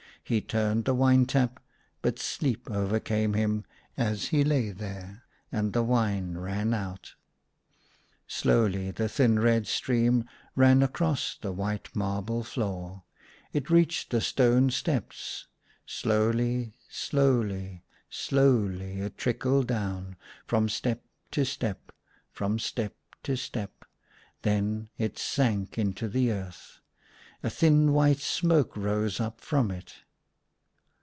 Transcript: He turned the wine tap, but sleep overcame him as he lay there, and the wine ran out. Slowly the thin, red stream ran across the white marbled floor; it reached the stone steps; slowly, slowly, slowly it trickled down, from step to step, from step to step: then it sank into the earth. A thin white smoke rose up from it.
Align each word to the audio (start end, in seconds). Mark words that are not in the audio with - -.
He 0.23 0.39
turned 0.39 0.85
the 0.85 0.93
wine 0.95 1.25
tap, 1.25 1.59
but 2.01 2.17
sleep 2.17 2.69
overcame 2.71 3.33
him 3.33 3.65
as 3.97 4.27
he 4.27 4.45
lay 4.45 4.71
there, 4.71 5.23
and 5.51 5.73
the 5.73 5.83
wine 5.83 6.37
ran 6.37 6.73
out. 6.73 7.15
Slowly 8.29 8.91
the 8.91 9.09
thin, 9.09 9.39
red 9.39 9.67
stream 9.67 10.23
ran 10.55 10.83
across 10.83 11.35
the 11.35 11.51
white 11.51 11.93
marbled 11.93 12.47
floor; 12.47 13.03
it 13.51 13.69
reached 13.69 14.11
the 14.11 14.21
stone 14.21 14.69
steps; 14.69 15.47
slowly, 15.85 16.75
slowly, 16.87 17.83
slowly 18.09 19.01
it 19.01 19.17
trickled 19.17 19.67
down, 19.67 20.15
from 20.47 20.69
step 20.69 21.03
to 21.31 21.43
step, 21.43 21.91
from 22.31 22.57
step 22.57 22.95
to 23.23 23.35
step: 23.35 23.83
then 24.43 24.87
it 24.97 25.19
sank 25.19 25.77
into 25.77 26.07
the 26.07 26.31
earth. 26.31 26.79
A 27.43 27.49
thin 27.49 27.91
white 27.91 28.21
smoke 28.21 28.77
rose 28.77 29.19
up 29.19 29.41
from 29.41 29.69
it. 29.69 29.95